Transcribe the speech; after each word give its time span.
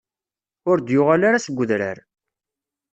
Ur 0.69 0.77
d-yuɣal 0.79 1.21
ara 1.27 1.43
seg 1.45 1.55
udrar. 1.61 1.97